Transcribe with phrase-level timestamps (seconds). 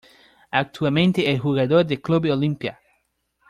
[0.49, 2.79] Actualmente es jugador del Club Olimpia